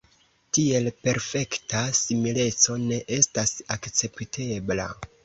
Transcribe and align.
Tiel 0.57 0.87
perfekta 1.07 1.81
simileco 1.97 2.79
ne 2.87 2.97
estas 3.19 3.55
akceptebla. 3.77 4.89